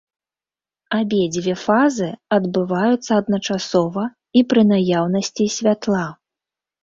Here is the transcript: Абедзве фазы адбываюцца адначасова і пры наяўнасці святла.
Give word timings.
Абедзве 0.99 1.53
фазы 1.65 2.07
адбываюцца 2.37 3.11
адначасова 3.23 4.03
і 4.41 4.45
пры 4.53 4.61
наяўнасці 4.73 5.45
святла. 5.57 6.03